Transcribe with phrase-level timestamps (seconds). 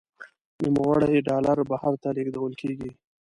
[0.61, 2.91] نوموړي ډالر بهر ته لیږدول کیږي.